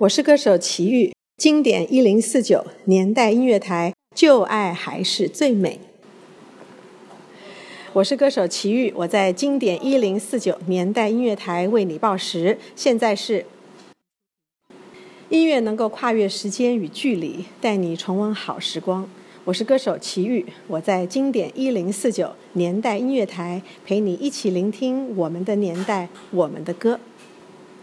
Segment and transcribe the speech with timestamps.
[0.00, 5.78] 我是歌手齐豫，经典一零四九年代音乐台，旧爱还是最美。
[7.92, 12.56] 我是歌手齐豫，我在经典一零四九年代音乐台为你报时。
[12.74, 13.44] 现在是
[15.28, 19.06] 音乐能够跨越时间与距离，带你重温好时光。
[19.44, 26.98] 我是歌手齐豫，我在经典一零四九年代音乐台陪你一起聆听我们的年代，我们的歌。